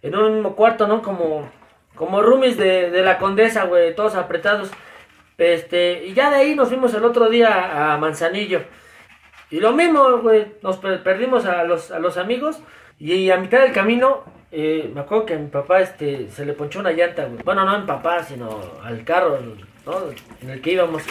en 0.02 0.16
un 0.16 0.34
mismo 0.34 0.54
cuarto, 0.54 0.86
¿no? 0.86 1.02
Como, 1.02 1.50
como 1.94 2.22
roomies 2.22 2.56
de, 2.56 2.90
de 2.90 3.02
la 3.02 3.18
condesa, 3.18 3.64
güey, 3.64 3.94
todos 3.94 4.14
apretados. 4.14 4.70
Este, 5.38 6.06
y 6.06 6.14
ya 6.14 6.30
de 6.30 6.36
ahí 6.36 6.54
nos 6.54 6.68
fuimos 6.68 6.94
el 6.94 7.04
otro 7.04 7.28
día 7.28 7.92
a 7.92 7.98
Manzanillo. 7.98 8.62
Y 9.50 9.60
lo 9.60 9.72
mismo, 9.72 10.18
güey, 10.18 10.46
nos 10.62 10.78
perdimos 10.78 11.46
a 11.46 11.64
los, 11.64 11.90
a 11.90 11.98
los 11.98 12.16
amigos 12.16 12.60
y 12.98 13.30
a 13.30 13.36
mitad 13.36 13.60
del 13.60 13.72
camino, 13.72 14.24
eh, 14.50 14.90
me 14.92 15.00
acuerdo 15.02 15.26
que 15.26 15.34
a 15.34 15.38
mi 15.38 15.48
papá 15.48 15.80
este, 15.80 16.30
se 16.30 16.46
le 16.46 16.54
ponchó 16.54 16.80
una 16.80 16.92
llanta, 16.92 17.26
güey. 17.26 17.42
Bueno, 17.44 17.64
no 17.64 17.72
a 17.72 17.78
mi 17.78 17.86
papá, 17.86 18.24
sino 18.24 18.60
al 18.82 19.04
carro, 19.04 19.38
¿no? 19.84 19.92
En 20.40 20.50
el 20.50 20.60
que 20.60 20.72
íbamos. 20.72 21.02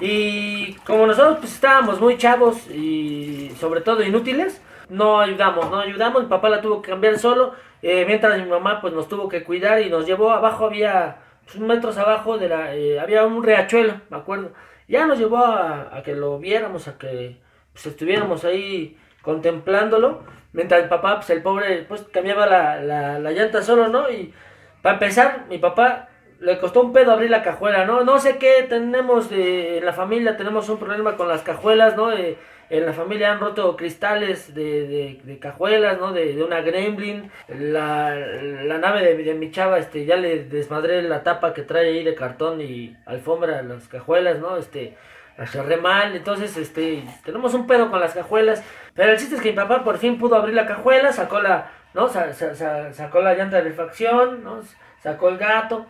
Y 0.00 0.74
como 0.86 1.06
nosotros 1.06 1.38
pues 1.40 1.54
estábamos 1.54 2.00
muy 2.00 2.16
chavos 2.18 2.68
y 2.70 3.50
sobre 3.58 3.80
todo 3.80 4.02
inútiles, 4.02 4.60
no 4.88 5.20
ayudamos, 5.20 5.70
no 5.70 5.80
ayudamos, 5.80 6.22
mi 6.22 6.28
papá 6.28 6.48
la 6.48 6.60
tuvo 6.60 6.82
que 6.82 6.90
cambiar 6.90 7.18
solo, 7.18 7.54
eh, 7.82 8.04
mientras 8.06 8.38
mi 8.38 8.48
mamá 8.48 8.80
pues 8.80 8.92
nos 8.92 9.08
tuvo 9.08 9.28
que 9.28 9.44
cuidar 9.44 9.80
y 9.80 9.90
nos 9.90 10.06
llevó 10.06 10.32
abajo, 10.32 10.66
había 10.66 11.16
pues, 11.44 11.58
metros 11.58 11.96
abajo 11.96 12.38
de 12.38 12.48
la, 12.48 12.74
eh, 12.74 13.00
había 13.00 13.24
un 13.24 13.42
riachuelo, 13.42 14.00
me 14.10 14.16
acuerdo, 14.16 14.52
ya 14.88 15.06
nos 15.06 15.18
llevó 15.18 15.38
a, 15.38 16.02
que 16.04 16.14
lo 16.14 16.38
viéramos, 16.38 16.88
a 16.88 16.98
que 16.98 17.38
pues, 17.72 17.86
estuviéramos 17.86 18.44
ahí 18.44 18.98
contemplándolo, 19.22 20.22
mientras 20.52 20.82
mi 20.82 20.88
papá, 20.88 21.16
pues 21.16 21.30
el 21.30 21.42
pobre, 21.42 21.84
pues 21.88 22.02
cambiaba 22.12 22.46
la, 22.46 22.80
la, 22.80 23.18
la 23.18 23.30
llanta 23.30 23.62
solo, 23.62 23.88
¿no? 23.88 24.10
Y 24.10 24.34
para 24.82 24.94
empezar, 24.94 25.46
mi 25.48 25.58
papá 25.58 26.08
le 26.44 26.58
costó 26.58 26.82
un 26.82 26.92
pedo 26.92 27.12
abrir 27.12 27.30
la 27.30 27.42
cajuela, 27.42 27.86
¿no? 27.86 28.04
No 28.04 28.18
sé 28.18 28.36
qué 28.36 28.66
tenemos 28.68 29.30
de, 29.30 29.78
en 29.78 29.84
la 29.84 29.94
familia, 29.94 30.36
tenemos 30.36 30.68
un 30.68 30.78
problema 30.78 31.16
con 31.16 31.26
las 31.26 31.42
cajuelas, 31.42 31.96
¿no? 31.96 32.12
Eh, 32.12 32.36
en 32.68 32.84
la 32.84 32.92
familia 32.92 33.32
han 33.32 33.40
roto 33.40 33.76
cristales 33.76 34.54
de, 34.54 35.20
de, 35.22 35.38
cajuelas, 35.38 35.98
¿no? 35.98 36.12
De, 36.12 36.42
una 36.42 36.60
gremlin. 36.60 37.30
La, 37.48 38.14
la 38.14 38.78
nave 38.78 39.14
de, 39.14 39.34
mi 39.34 39.50
chava, 39.50 39.78
este, 39.78 40.04
ya 40.04 40.16
le 40.16 40.44
desmadré 40.44 41.02
la 41.02 41.22
tapa 41.22 41.54
que 41.54 41.62
trae 41.62 41.88
ahí 41.88 42.04
de 42.04 42.14
cartón 42.14 42.60
y 42.60 42.94
alfombra 43.06 43.62
las 43.62 43.88
cajuelas, 43.88 44.38
¿no? 44.38 44.58
Este, 44.58 44.96
la 45.38 45.46
cerré 45.46 45.78
mal, 45.78 46.14
entonces, 46.14 46.56
este, 46.58 47.04
tenemos 47.24 47.54
un 47.54 47.66
pedo 47.66 47.90
con 47.90 48.00
las 48.00 48.12
cajuelas. 48.12 48.62
Pero 48.94 49.12
el 49.12 49.18
chiste 49.18 49.36
es 49.36 49.40
que 49.40 49.50
mi 49.50 49.56
papá 49.56 49.82
por 49.82 49.96
fin 49.96 50.18
pudo 50.18 50.36
abrir 50.36 50.54
la 50.54 50.66
cajuela, 50.66 51.10
sacó 51.12 51.40
la, 51.40 51.70
¿no? 51.94 52.08
sacó 52.08 53.20
la 53.20 53.34
llanta 53.34 53.56
de 53.56 53.62
refacción, 53.62 54.44
¿no? 54.44 54.60
Sacó 55.04 55.28
el 55.28 55.36
gato, 55.36 55.86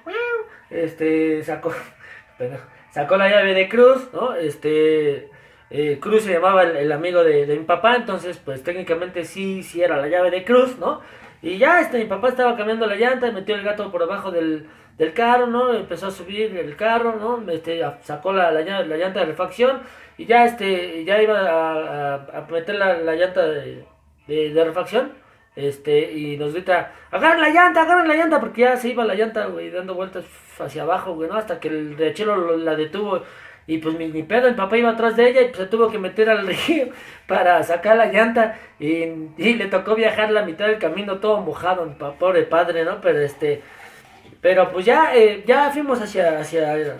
este, 0.70 1.42
sacó, 1.44 1.72
sacó 2.90 3.16
la 3.16 3.28
llave 3.28 3.54
de 3.54 3.68
Cruz, 3.68 4.12
¿no? 4.12 4.34
Este, 4.34 5.30
eh, 5.70 5.98
Cruz 6.00 6.24
se 6.24 6.32
llamaba 6.32 6.64
el, 6.64 6.90
amigo 6.90 7.22
de, 7.22 7.46
mi 7.46 7.64
papá, 7.64 7.94
entonces 7.94 8.38
pues 8.44 8.64
técnicamente 8.64 9.24
sí, 9.24 9.62
sí 9.62 9.82
era 9.82 9.96
la 9.98 10.08
llave 10.08 10.32
de 10.32 10.44
Cruz, 10.44 10.78
¿no? 10.78 11.00
Y 11.42 11.58
ya, 11.58 11.80
este, 11.80 11.98
mi 11.98 12.06
papá 12.06 12.28
estaba 12.28 12.56
cambiando 12.56 12.88
la 12.88 12.96
llanta, 12.96 13.30
metió 13.30 13.54
el 13.54 13.62
gato 13.62 13.92
por 13.92 14.00
debajo 14.00 14.32
del, 14.32 14.66
del 14.98 15.12
carro, 15.12 15.46
¿no? 15.46 15.72
Empezó 15.72 16.08
a 16.08 16.10
subir 16.10 16.56
el 16.56 16.74
carro, 16.74 17.14
¿no? 17.14 17.52
Este, 17.52 17.82
sacó 18.02 18.32
la, 18.32 18.50
la, 18.50 18.62
llanta 18.62 19.20
de 19.20 19.26
refacción 19.26 19.82
y 20.18 20.26
ya, 20.26 20.44
este, 20.44 21.04
ya 21.04 21.22
iba 21.22 21.38
a, 21.38 22.14
a, 22.14 22.46
meter 22.50 22.74
la, 22.74 22.96
la 22.98 23.14
llanta 23.14 23.46
de, 23.46 23.84
de, 24.26 24.64
refacción. 24.64 25.12
Este, 25.56 26.12
y 26.12 26.36
nos 26.36 26.52
grita, 26.52 26.92
agarren 27.10 27.40
la 27.40 27.48
llanta, 27.50 27.82
agarren 27.82 28.08
la 28.08 28.16
llanta, 28.16 28.40
porque 28.40 28.62
ya 28.62 28.76
se 28.76 28.88
iba 28.88 29.04
la 29.04 29.14
llanta, 29.14 29.46
güey, 29.46 29.70
dando 29.70 29.94
vueltas 29.94 30.24
hacia 30.58 30.82
abajo, 30.82 31.14
güey, 31.14 31.28
¿no? 31.28 31.36
Hasta 31.36 31.60
que 31.60 31.68
el 31.68 31.96
rechero 31.96 32.56
la 32.56 32.74
detuvo. 32.76 33.22
Y 33.66 33.78
pues 33.78 33.96
mi, 33.96 34.08
mi 34.08 34.22
pedo, 34.24 34.48
el 34.48 34.56
papá 34.56 34.76
iba 34.76 34.90
atrás 34.90 35.16
de 35.16 35.30
ella 35.30 35.40
y 35.42 35.46
pues 35.46 35.58
se 35.58 35.66
tuvo 35.66 35.90
que 35.90 35.98
meter 35.98 36.28
al 36.28 36.46
río 36.68 36.88
para 37.26 37.62
sacar 37.62 37.96
la 37.96 38.06
llanta. 38.06 38.58
Y, 38.78 39.04
y 39.38 39.54
le 39.54 39.66
tocó 39.66 39.94
viajar 39.94 40.30
la 40.30 40.44
mitad 40.44 40.66
del 40.66 40.78
camino 40.78 41.18
todo 41.18 41.40
mojado, 41.40 41.96
pobre 42.18 42.42
padre, 42.42 42.84
¿no? 42.84 43.00
Pero 43.00 43.20
este, 43.20 43.62
pero 44.44 44.70
pues 44.70 44.84
ya, 44.84 45.16
eh, 45.16 45.42
ya 45.46 45.70
fuimos 45.70 46.02
hacia, 46.02 46.38
hacia, 46.38 46.98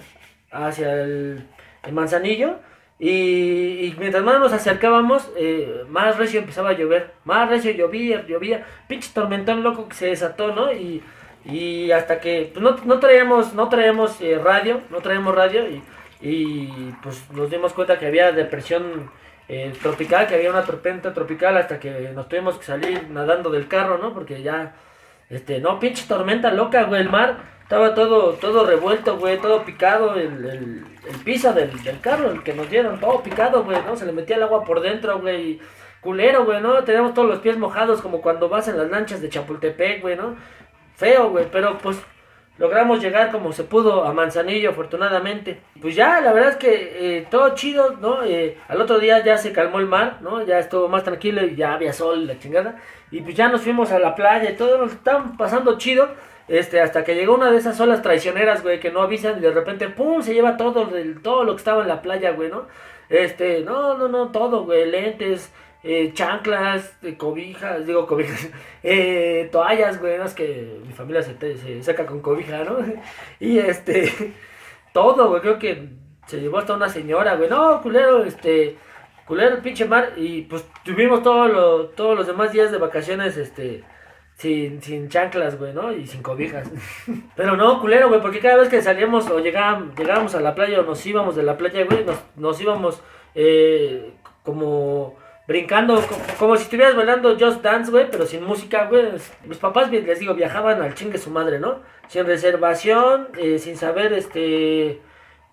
hacia 0.51 1.03
el, 1.03 1.47
manzanillo. 1.93 2.59
Y, 3.07 3.95
mientras 3.99 4.25
más 4.25 4.41
nos 4.41 4.55
acercábamos, 4.55 5.31
eh, 5.37 5.85
más 5.91 6.17
recio 6.17 6.41
empezaba 6.41 6.71
a 6.71 6.73
llover. 6.73 7.11
Más 7.25 7.51
recio 7.51 7.71
llovía, 7.73 8.25
llovía. 8.27 8.65
Pinche 8.89 9.11
tormentón 9.13 9.63
loco 9.63 9.91
que 9.91 9.95
se 9.95 10.07
desató, 10.07 10.55
¿no? 10.55 10.73
Y, 10.73 11.03
y 11.45 11.91
hasta 11.91 12.19
que 12.19 12.51
pues 12.55 12.63
no, 12.63 12.79
no 12.87 13.01
traíamos, 13.01 13.53
no 13.53 13.69
traíamos 13.69 14.19
eh, 14.23 14.41
radio, 14.43 14.81
no 14.89 15.01
traíamos 15.01 15.35
radio 15.35 15.69
y, 15.69 15.83
y, 16.23 16.95
pues 17.03 17.31
nos 17.33 17.51
dimos 17.51 17.75
cuenta 17.75 17.99
que 17.99 18.07
había 18.07 18.33
depresión 18.33 19.11
tropical, 19.83 20.27
que 20.27 20.37
había 20.37 20.49
una 20.49 20.65
tormenta 20.65 21.13
tropical 21.13 21.59
hasta 21.59 21.79
que 21.79 22.13
nos 22.15 22.31
tuvimos 22.31 22.57
que 22.57 22.65
salir 22.65 23.11
nadando 23.11 23.51
del 23.51 23.69
carro, 23.69 23.99
¿no? 23.99 24.15
Porque 24.15 24.43
ya 24.43 24.77
este, 25.29 25.61
no, 25.61 25.79
pinche 25.79 26.07
tormenta 26.09 26.51
loca, 26.51 26.85
güey, 26.85 27.03
el 27.03 27.11
mar 27.11 27.37
estaba 27.65 27.95
todo, 27.95 28.35
todo 28.35 28.67
revuelto, 28.67 29.17
güey, 29.17 29.39
todo 29.39 29.65
picado, 29.65 30.17
el, 30.17 30.45
el, 30.45 30.85
el 31.09 31.17
piso 31.25 31.55
del, 31.55 31.83
del, 31.83 31.99
carro, 31.99 32.31
el 32.31 32.43
que 32.43 32.53
nos 32.53 32.69
dieron, 32.69 33.01
todo 33.01 33.23
picado, 33.23 33.65
güey, 33.65 33.79
¿no? 33.87 33.97
Se 33.97 34.05
le 34.05 34.13
metía 34.13 34.37
el 34.37 34.43
agua 34.43 34.65
por 34.65 34.83
dentro, 34.83 35.19
güey, 35.19 35.59
culero, 36.03 36.45
güey, 36.45 36.61
¿no? 36.61 36.85
Teníamos 36.85 37.15
todos 37.15 37.27
los 37.27 37.39
pies 37.39 37.57
mojados 37.57 38.03
como 38.03 38.21
cuando 38.21 38.51
vas 38.51 38.69
en 38.69 38.77
las 38.77 38.91
lanchas 38.91 39.23
de 39.23 39.31
Chapultepec, 39.31 40.03
güey, 40.03 40.15
¿no? 40.15 40.37
Feo, 40.95 41.31
güey, 41.31 41.47
pero 41.51 41.79
pues 41.79 41.97
logramos 42.59 43.01
llegar 43.01 43.33
como 43.33 43.51
se 43.55 43.65
pudo 43.65 44.05
a 44.05 44.13
Manzanillo, 44.13 44.69
afortunadamente. 44.69 45.63
Pues 45.81 45.97
ya, 45.97 46.21
la 46.21 46.35
verdad 46.35 46.51
es 46.51 46.57
que 46.57 47.17
eh, 47.17 47.27
todo 47.31 47.55
chido, 47.55 47.97
¿no? 47.99 48.23
Eh, 48.25 48.59
al 48.69 48.79
otro 48.79 48.99
día 48.99 49.25
ya 49.25 49.39
se 49.39 49.53
calmó 49.53 49.81
el 49.81 49.87
mar, 49.87 50.19
¿no? 50.21 50.45
Ya 50.45 50.59
estuvo 50.59 50.87
más 50.89 51.03
tranquilo 51.03 51.43
y 51.47 51.57
ya 51.57 51.73
había 51.73 51.95
sol, 51.95 52.27
la 52.27 52.39
chingada. 52.39 52.77
Y 53.11 53.23
pues 53.23 53.35
ya 53.35 53.49
nos 53.49 53.63
fuimos 53.63 53.91
a 53.91 53.99
la 53.99 54.15
playa 54.15 54.51
y 54.51 54.57
todo 54.57 54.77
nos 54.77 54.93
estaban 54.93 55.39
pasando 55.39 55.79
chido. 55.79 56.11
Este, 56.47 56.81
hasta 56.81 57.05
que 57.05 57.15
llegó 57.15 57.35
una 57.35 57.51
de 57.51 57.57
esas 57.57 57.81
olas 57.81 58.03
traicioneras, 58.03 58.63
güey, 58.63 58.79
que 58.79 58.91
no 58.91 59.01
avisan 59.01 59.39
y 59.39 59.41
de 59.41 59.51
repente, 59.51 59.89
pum, 59.89 60.23
se 60.23 60.35
lleva 60.35 60.57
todo, 60.57 60.91
todo 61.23 61.45
lo 61.45 61.53
que 61.53 61.59
estaba 61.59 61.83
en 61.83 61.89
la 61.89 62.03
playa, 62.03 62.33
güey, 62.33 62.51
¿no? 62.51 62.67
Este, 63.09 63.61
no, 63.63 63.97
no, 63.97 64.09
no, 64.09 64.31
todo, 64.31 64.65
güey, 64.65 64.91
lentes, 64.91 65.51
eh, 65.83 66.13
chanclas, 66.15 66.97
eh, 67.03 67.17
cobijas, 67.17 67.87
digo 67.87 68.07
cobijas, 68.07 68.49
eh, 68.83 69.49
toallas, 69.53 70.01
güey, 70.01 70.15
es 70.15 70.35
que 70.35 70.81
mi 70.87 70.93
familia 70.93 71.23
se, 71.23 71.35
se 71.57 71.83
saca 71.83 72.07
con 72.07 72.21
cobija, 72.21 72.65
¿no? 72.65 72.79
Y 73.41 73.59
este, 73.59 74.11
todo, 74.93 75.29
güey, 75.29 75.41
creo 75.41 75.59
que 75.59 75.89
se 76.27 76.41
llevó 76.41 76.59
hasta 76.59 76.75
una 76.75 76.89
señora, 76.89 77.37
güey, 77.37 77.49
no, 77.49 77.81
culero, 77.83 78.25
este, 78.25 78.77
culero 79.27 79.57
el 79.57 79.63
pinche 79.63 79.87
mar 79.87 80.13
y 80.17 80.43
pues 80.43 80.65
tuvimos 80.85 81.23
todo 81.23 81.87
todos 81.89 82.17
los 82.17 82.27
demás 82.27 82.53
días 82.53 82.71
de 82.71 82.79
vacaciones, 82.79 83.37
este, 83.37 83.85
sin, 84.37 84.83
sin 84.83 85.09
chanclas, 85.09 85.59
güey, 85.59 85.73
¿no? 85.73 85.93
Y 85.93 86.07
sin 86.07 86.23
cobijas. 86.23 86.71
Pero 87.37 87.57
no, 87.57 87.81
culero, 87.81 88.09
güey, 88.09 88.21
porque 88.21 88.41
cada 88.41 88.57
vez 88.57 88.69
que 88.69 88.83
salíamos 88.83 89.29
o 89.31 89.39
llegábamos, 89.39 89.97
llegábamos 89.97 90.35
a 90.35 90.41
la 90.41 90.55
playa 90.55 90.81
o 90.81 90.85
nos 90.85 91.05
íbamos 91.07 91.37
de 91.37 91.43
la 91.43 91.57
playa, 91.57 91.85
güey, 91.85 92.05
nos, 92.05 92.19
nos 92.37 92.61
íbamos 92.61 93.01
eh, 93.35 94.13
como 94.43 95.17
brincando, 95.47 96.03
como, 96.39 96.57
si 96.57 96.65
estuvieras 96.65 96.97
bailando 96.97 97.37
Just 97.39 97.63
Dance, 97.63 97.91
güey, 97.91 98.11
pero 98.11 98.27
sin 98.27 98.45
música, 98.45 98.87
güey. 98.87 99.07
Mis 99.45 99.59
papás, 99.59 99.91
les 99.91 100.19
digo, 100.19 100.35
viajaban 100.35 100.83
al 100.83 100.95
chingue 100.95 101.19
su 101.19 101.31
madre, 101.31 101.59
¿no? 101.59 101.81
Sin 102.09 102.27
reservación, 102.27 103.29
eh, 103.39 103.59
sin 103.59 103.77
saber, 103.77 104.13
este 104.13 105.01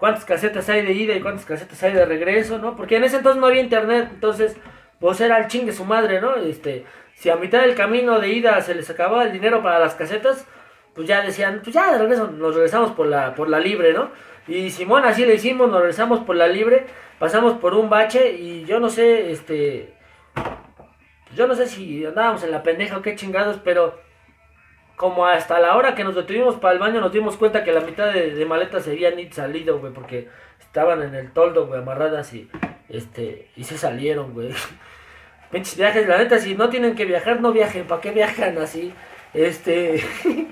cuántas 0.01 0.25
casetas 0.25 0.67
hay 0.67 0.83
de 0.83 0.93
ida 0.93 1.15
y 1.15 1.21
cuántas 1.21 1.45
casetas 1.45 1.83
hay 1.83 1.93
de 1.93 2.05
regreso, 2.05 2.57
¿no? 2.57 2.75
Porque 2.75 2.95
en 2.95 3.03
ese 3.03 3.17
entonces 3.17 3.39
no 3.39 3.45
había 3.45 3.61
internet, 3.61 4.09
entonces, 4.11 4.57
pues 4.99 5.21
era 5.21 5.37
el 5.37 5.47
chingue 5.47 5.73
su 5.73 5.85
madre, 5.85 6.19
¿no? 6.19 6.37
Este, 6.37 6.85
si 7.21 7.29
a 7.29 7.35
mitad 7.35 7.61
del 7.61 7.75
camino 7.75 8.19
de 8.19 8.29
ida 8.29 8.59
se 8.61 8.73
les 8.73 8.89
acababa 8.89 9.25
el 9.25 9.31
dinero 9.31 9.61
para 9.61 9.77
las 9.77 9.93
casetas, 9.93 10.47
pues 10.95 11.07
ya 11.07 11.21
decían, 11.21 11.61
pues 11.63 11.75
ya 11.75 11.91
de 11.91 11.99
regreso 11.99 12.25
nos 12.31 12.55
regresamos 12.55 12.93
por 12.93 13.05
la, 13.05 13.35
por 13.35 13.47
la 13.47 13.59
libre, 13.59 13.93
¿no? 13.93 14.09
Y 14.47 14.71
Simón 14.71 15.05
así 15.05 15.23
le 15.23 15.35
hicimos, 15.35 15.69
nos 15.69 15.81
regresamos 15.81 16.21
por 16.21 16.35
la 16.35 16.47
libre, 16.47 16.87
pasamos 17.19 17.59
por 17.59 17.75
un 17.75 17.91
bache 17.91 18.31
y 18.31 18.65
yo 18.65 18.79
no 18.79 18.89
sé, 18.89 19.29
este, 19.29 19.93
yo 21.35 21.45
no 21.45 21.53
sé 21.53 21.67
si 21.67 22.03
andábamos 22.03 22.41
en 22.43 22.49
la 22.49 22.63
pendeja 22.63 22.97
o 22.97 23.03
qué 23.03 23.15
chingados, 23.15 23.59
pero 23.63 23.99
como 24.95 25.27
hasta 25.27 25.59
la 25.59 25.75
hora 25.75 25.93
que 25.93 26.03
nos 26.03 26.15
detuvimos 26.15 26.55
para 26.55 26.73
el 26.73 26.79
baño 26.79 27.01
nos 27.01 27.13
dimos 27.13 27.37
cuenta 27.37 27.63
que 27.63 27.71
la 27.71 27.81
mitad 27.81 28.11
de, 28.11 28.43
maletas 28.47 28.85
se 28.85 28.93
habían 28.93 29.31
salido, 29.31 29.77
güey, 29.77 29.93
porque 29.93 30.27
estaban 30.59 31.03
en 31.03 31.13
el 31.13 31.31
toldo, 31.33 31.67
güey, 31.67 31.81
amarradas 31.81 32.33
y, 32.33 32.49
este, 32.89 33.51
y 33.55 33.63
se 33.63 33.77
salieron, 33.77 34.33
güey. 34.33 34.49
Pinches 35.51 35.75
viajes, 35.77 36.07
la 36.07 36.17
neta, 36.17 36.39
si 36.39 36.55
no 36.55 36.69
tienen 36.69 36.95
que 36.95 37.05
viajar, 37.05 37.41
no 37.41 37.51
viajen, 37.51 37.85
¿para 37.85 37.99
qué 38.01 38.11
viajan 38.11 38.57
así? 38.57 38.93
Este, 39.33 40.01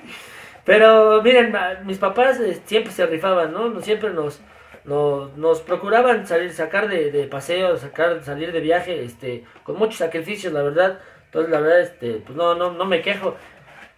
pero 0.65 1.22
miren, 1.24 1.56
mis 1.86 1.98
papás 1.98 2.39
eh, 2.41 2.60
siempre 2.65 2.91
se 2.91 3.06
rifaban, 3.06 3.53
¿no? 3.53 3.79
Siempre 3.82 4.10
nos, 4.12 4.41
nos, 4.84 5.62
procuraban 5.62 6.27
salir, 6.27 6.53
sacar 6.53 6.89
de, 6.89 7.12
de 7.12 7.27
paseo, 7.27 7.77
sacar, 7.77 8.22
salir 8.24 8.51
de 8.51 8.60
viaje, 8.60 9.03
este, 9.03 9.46
con 9.63 9.77
muchos 9.77 9.98
sacrificios, 9.98 10.51
la 10.51 10.63
verdad. 10.63 11.00
Entonces, 11.25 11.51
la 11.51 11.62
verdad, 11.62 11.82
este, 11.82 12.13
pues 12.25 12.36
no, 12.36 12.56
no, 12.56 12.74
no 12.74 12.86
me 12.86 13.01
quejo. 13.01 13.36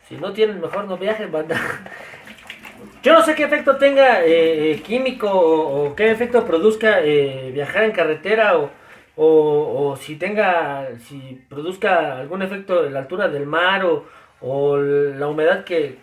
Si 0.07 0.17
no 0.17 0.33
tienen, 0.33 0.61
mejor 0.61 0.85
no 0.85 0.97
viajen, 0.97 1.31
banda. 1.31 1.59
Yo 3.03 3.13
no 3.13 3.23
sé 3.23 3.33
qué 3.33 3.45
efecto 3.45 3.77
tenga 3.77 4.23
eh, 4.23 4.73
eh, 4.73 4.81
químico 4.81 5.29
o, 5.31 5.95
qué 5.95 6.11
efecto 6.11 6.45
produzca 6.45 6.99
viajar 6.99 7.85
en 7.85 7.91
carretera 7.91 8.59
o, 8.59 8.69
o, 9.15 9.95
si 9.99 10.15
tenga, 10.15 10.87
si 10.99 11.41
produzca 11.49 12.17
algún 12.17 12.41
efecto 12.41 12.85
en 12.85 12.93
la 12.93 12.99
altura 12.99 13.27
del 13.27 13.45
mar 13.45 13.83
o, 13.85 14.05
la 14.77 15.27
humedad 15.27 15.63
que, 15.63 15.97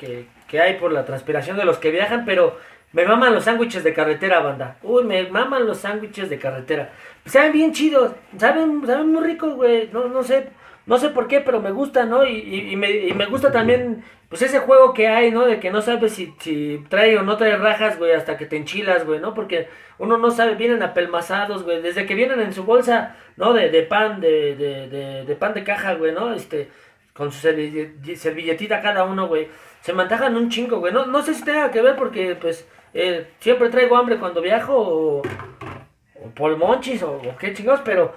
que, 0.47 0.61
hay 0.61 0.75
por 0.75 0.93
la 0.93 1.05
transpiración 1.05 1.57
de 1.57 1.65
los 1.65 1.79
que 1.79 1.91
viajan, 1.91 2.25
pero 2.25 2.57
me 2.93 3.05
maman 3.05 3.35
los 3.35 3.45
sándwiches 3.45 3.85
de 3.85 3.93
carretera, 3.93 4.41
banda. 4.41 4.77
Uy, 4.83 5.05
me 5.05 5.29
maman 5.29 5.67
los 5.67 5.79
sándwiches 5.79 6.31
de 6.31 6.39
carretera. 6.39 6.93
Saben 7.27 7.53
bien 7.53 7.73
chidos, 7.73 8.13
saben, 8.39 8.87
saben 8.87 9.13
muy 9.13 9.25
ricos, 9.25 9.55
güey. 9.55 9.91
No, 9.93 10.09
no 10.09 10.23
sé, 10.23 10.49
no 10.87 10.97
sé 10.97 11.11
por 11.11 11.29
qué, 11.29 11.41
pero 11.41 11.61
me 11.61 11.71
gusta, 11.71 12.07
¿no? 12.07 12.25
Y, 12.25 12.71
y, 12.73 12.77
me, 12.77 12.91
y, 12.91 13.13
me, 13.13 13.27
gusta 13.27 13.53
también, 13.53 14.03
pues 14.29 14.43
ese 14.43 14.59
juego 14.59 14.93
que 14.93 15.09
hay, 15.09 15.31
¿no? 15.31 15.47
De 15.47 15.59
que 15.59 15.71
no 15.71 15.81
sabes 15.81 16.13
si, 16.13 16.35
si 16.41 16.85
trae 16.91 17.17
o 17.17 17.23
no 17.23 17.37
trae 17.39 17.57
rajas, 17.57 17.99
güey, 17.99 18.13
hasta 18.13 18.37
que 18.37 18.45
te 18.45 18.57
enchilas, 18.57 19.07
güey, 19.07 19.21
¿no? 19.21 19.33
Porque 19.33 19.69
uno 19.99 20.19
no 20.19 20.31
sabe, 20.31 20.55
vienen 20.55 20.83
apelmazados, 20.83 21.63
güey, 21.63 21.81
desde 21.81 22.05
que 22.05 22.15
vienen 22.15 22.41
en 22.41 22.53
su 22.53 22.65
bolsa, 22.65 23.17
¿no? 23.37 23.55
De, 23.55 23.71
de 23.71 23.83
pan, 23.85 24.21
de, 24.21 24.55
de, 24.55 25.25
de, 25.25 25.37
pan 25.37 25.55
de 25.55 25.65
caja, 25.65 25.95
güey, 25.95 26.13
¿no? 26.13 26.35
Este, 26.35 26.69
con 27.15 27.33
su 27.33 27.41
servilletita 27.41 28.83
cada 28.83 29.05
uno, 29.05 29.29
güey. 29.29 29.49
Se 29.81 29.95
mantajan 29.95 30.37
un 30.37 30.51
chingo, 30.51 30.79
güey. 30.79 30.93
No, 30.93 31.07
no 31.07 31.23
sé 31.23 31.33
si 31.33 31.43
tenga 31.45 31.71
que 31.71 31.81
ver 31.81 31.97
porque, 31.97 32.37
pues, 32.37 32.69
eh, 32.93 33.29
siempre 33.39 33.71
traigo 33.71 33.97
hambre 33.97 34.19
cuando 34.19 34.43
viajo 34.43 34.75
o, 34.77 35.23
o 35.23 36.31
por 36.35 36.55
monchis 36.59 37.03
o, 37.03 37.13
o 37.13 37.37
qué 37.39 37.55
chingados, 37.55 37.81
pero 37.83 38.15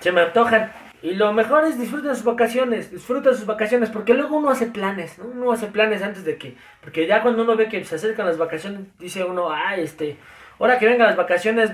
se 0.00 0.10
me 0.10 0.22
antojan. 0.22 0.72
Y 1.02 1.14
lo 1.14 1.32
mejor 1.32 1.64
es 1.64 1.78
disfrutar 1.80 2.14
sus 2.14 2.24
vacaciones, 2.24 2.92
disfruta 2.92 3.34
sus 3.34 3.44
vacaciones, 3.44 3.90
porque 3.90 4.14
luego 4.14 4.36
uno 4.36 4.50
hace 4.50 4.66
planes, 4.66 5.18
¿no? 5.18 5.24
Uno 5.26 5.50
hace 5.50 5.66
planes 5.66 6.00
antes 6.00 6.24
de 6.24 6.38
que, 6.38 6.56
porque 6.80 7.08
ya 7.08 7.22
cuando 7.22 7.42
uno 7.42 7.56
ve 7.56 7.68
que 7.68 7.84
se 7.84 7.96
acercan 7.96 8.26
las 8.26 8.38
vacaciones, 8.38 8.82
dice 9.00 9.24
uno, 9.24 9.50
ah, 9.50 9.74
este, 9.76 10.16
ahora 10.60 10.78
que 10.78 10.86
vengan 10.86 11.08
las 11.08 11.16
vacaciones, 11.16 11.72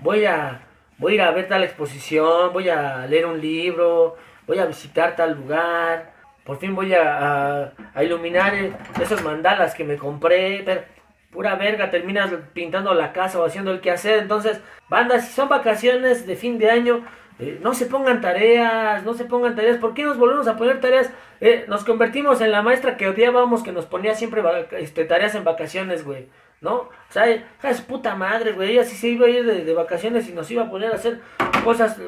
voy 0.00 0.24
a, 0.24 0.62
voy 0.98 1.12
a 1.12 1.14
ir 1.14 1.22
a 1.22 1.30
ver 1.30 1.46
tal 1.46 1.62
exposición, 1.62 2.52
voy 2.52 2.68
a 2.68 3.06
leer 3.06 3.26
un 3.26 3.40
libro, 3.40 4.16
voy 4.48 4.58
a 4.58 4.66
visitar 4.66 5.14
tal 5.14 5.36
lugar, 5.36 6.12
por 6.44 6.58
fin 6.58 6.74
voy 6.74 6.92
a, 6.92 7.72
a, 7.94 8.02
iluminar 8.02 8.52
esos 9.00 9.22
mandalas 9.22 9.74
que 9.74 9.84
me 9.84 9.96
compré, 9.96 10.62
pero 10.64 10.82
pura 11.30 11.54
verga, 11.54 11.90
terminas 11.90 12.32
pintando 12.52 12.94
la 12.94 13.12
casa 13.12 13.38
o 13.38 13.44
haciendo 13.44 13.70
el 13.70 13.80
quehacer, 13.80 14.18
entonces, 14.18 14.60
bandas, 14.88 15.28
si 15.28 15.34
son 15.34 15.48
vacaciones 15.48 16.26
de 16.26 16.34
fin 16.34 16.58
de 16.58 16.70
año, 16.70 17.04
eh, 17.38 17.58
no 17.62 17.74
se 17.74 17.86
pongan 17.86 18.20
tareas, 18.20 19.04
no 19.04 19.14
se 19.14 19.24
pongan 19.24 19.54
tareas. 19.54 19.78
¿Por 19.78 19.94
qué 19.94 20.04
nos 20.04 20.18
volvemos 20.18 20.48
a 20.48 20.56
poner 20.56 20.80
tareas? 20.80 21.10
Eh, 21.40 21.64
nos 21.68 21.84
convertimos 21.84 22.40
en 22.40 22.50
la 22.50 22.62
maestra 22.62 22.96
que 22.96 23.08
odiábamos, 23.08 23.62
que 23.62 23.72
nos 23.72 23.86
ponía 23.86 24.14
siempre 24.14 24.42
este, 24.78 25.04
tareas 25.04 25.34
en 25.34 25.44
vacaciones, 25.44 26.04
güey. 26.04 26.28
¿no? 26.60 26.74
O 26.74 26.90
sea, 27.10 27.26
es 27.28 27.80
puta 27.82 28.14
madre, 28.14 28.52
güey. 28.52 28.72
Ella 28.72 28.84
sí 28.84 28.96
se 28.96 29.08
iba 29.08 29.26
a 29.26 29.30
ir 29.30 29.44
de, 29.44 29.64
de, 29.64 29.74
vacaciones 29.74 30.28
y 30.28 30.32
nos 30.32 30.50
iba 30.50 30.64
a 30.64 30.70
poner 30.70 30.92
a 30.92 30.96
hacer 30.96 31.20
cosas. 31.64 32.00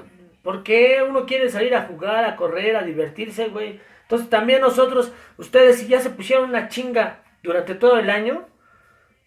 ¿Por 0.42 0.62
qué 0.62 1.04
uno 1.06 1.26
quiere 1.26 1.50
salir 1.50 1.74
a 1.74 1.82
jugar, 1.82 2.24
a 2.24 2.36
correr, 2.36 2.76
a 2.76 2.82
divertirse, 2.82 3.48
güey? 3.48 3.80
Entonces 4.02 4.30
también 4.30 4.62
nosotros, 4.62 5.12
ustedes, 5.36 5.80
si 5.80 5.88
ya 5.88 6.00
se 6.00 6.10
pusieron 6.10 6.48
una 6.48 6.68
chinga 6.68 7.22
durante 7.42 7.74
todo 7.74 7.98
el 7.98 8.08
año, 8.08 8.46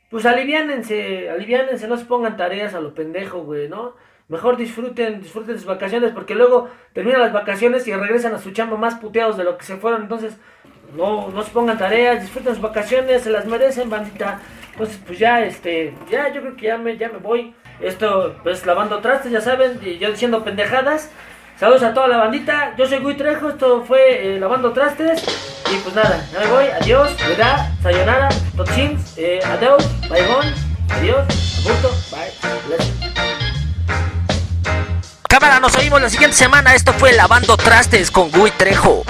pues 0.09 0.25
aliviánense, 0.25 1.29
aliviánense, 1.29 1.87
no 1.87 1.97
se 1.97 2.05
pongan 2.05 2.35
tareas 2.35 2.73
a 2.73 2.81
lo 2.81 2.95
pendejo, 2.95 3.43
güey, 3.43 3.69
¿no? 3.69 3.95
Mejor 4.27 4.57
disfruten, 4.57 5.21
disfruten 5.21 5.57
sus 5.57 5.65
vacaciones, 5.65 6.11
porque 6.13 6.35
luego 6.35 6.69
terminan 6.93 7.21
las 7.21 7.33
vacaciones 7.33 7.87
y 7.87 7.93
regresan 7.93 8.33
a 8.33 8.39
su 8.39 8.51
chamba 8.51 8.77
más 8.77 8.95
puteados 8.95 9.37
de 9.37 9.43
lo 9.43 9.57
que 9.57 9.65
se 9.65 9.77
fueron. 9.77 10.03
Entonces, 10.03 10.37
no, 10.95 11.29
no 11.29 11.43
se 11.43 11.51
pongan 11.51 11.77
tareas, 11.77 12.21
disfruten 12.21 12.53
sus 12.53 12.61
vacaciones, 12.61 13.23
se 13.23 13.29
las 13.29 13.45
merecen, 13.45 13.89
bandita. 13.89 14.39
Entonces, 14.71 14.99
pues 15.05 15.19
ya, 15.19 15.41
este, 15.41 15.93
ya, 16.09 16.31
yo 16.33 16.41
creo 16.41 16.55
que 16.55 16.67
ya 16.67 16.77
me, 16.77 16.97
ya 16.97 17.09
me 17.09 17.17
voy. 17.17 17.53
Esto, 17.81 18.35
pues 18.43 18.65
lavando 18.65 18.99
trastes, 18.99 19.31
ya 19.31 19.41
saben, 19.41 19.79
y 19.83 19.97
yo 19.97 20.11
diciendo 20.11 20.43
pendejadas. 20.43 21.11
Saludos 21.61 21.83
a 21.83 21.93
toda 21.93 22.07
la 22.07 22.17
bandita, 22.17 22.73
yo 22.75 22.87
soy 22.87 22.97
Gui 22.97 23.13
Trejo, 23.13 23.49
esto 23.49 23.83
fue 23.83 24.35
eh, 24.35 24.39
Lavando 24.39 24.73
Trastes. 24.73 25.21
Y 25.71 25.77
pues 25.83 25.93
nada, 25.93 26.27
ya 26.33 26.39
me 26.39 26.47
voy, 26.47 26.65
adiós, 26.65 27.15
verdad, 27.27 27.69
sayonara, 27.83 28.29
totsins, 28.57 29.15
eh, 29.19 29.39
adiós, 29.45 29.87
bye 30.09 30.25
adiós, 30.89 31.59
aburto, 31.63 31.91
bye, 32.09 33.00
Cámara, 35.31 35.61
nos 35.61 35.77
oímos 35.77 36.01
la 36.01 36.09
siguiente 36.09 36.35
semana. 36.35 36.75
Esto 36.75 36.91
fue 36.91 37.13
Lavando 37.13 37.55
Trastes 37.55 38.11
con 38.11 38.29
Gui 38.31 38.51
Trejo. 38.51 39.05